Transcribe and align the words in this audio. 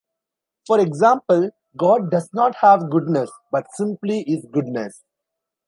For 0.65 0.79
example, 0.79 1.51
God 1.77 2.09
does 2.09 2.27
not 2.33 2.55
"have" 2.55 2.89
goodness 2.89 3.29
but 3.51 3.67
simply 3.73 4.21
"is" 4.23 4.47
goodness. 4.51 5.03